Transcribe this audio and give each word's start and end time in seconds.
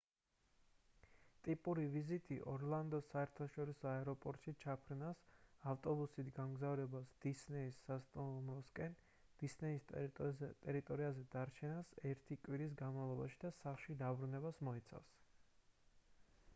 ტიპური 1.47 1.81
ვიზიტი 1.95 2.37
ორლანდოს 2.53 3.09
საერთაშორისო 3.09 3.87
აეროპორტში 3.89 4.53
ჩაფრენას 4.63 5.19
ავტობუსით 5.73 6.31
გამგზავრებას 6.39 7.11
დისნეის 7.27 7.77
სასტუმროსკენ 7.89 8.97
დისნეის 9.43 9.85
ტერიტორიაზე 9.93 11.27
დარჩენას 11.37 11.93
ერთი 12.15 12.39
კვირის 12.49 12.75
განმავლობაში 12.83 13.41
და 13.47 13.53
სახლში 13.61 13.99
დაბრუნებას 14.03 14.63
მოიცავს 14.71 15.17